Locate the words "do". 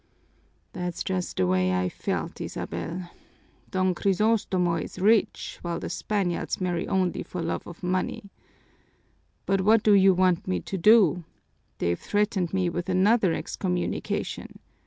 9.83-9.93, 10.79-11.23